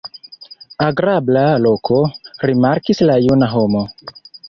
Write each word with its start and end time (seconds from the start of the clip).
Agrabla 0.85 1.45
loko, 1.67 2.01
rimarkis 2.51 3.07
la 3.11 3.23
juna 3.29 3.55
homo. 3.57 3.89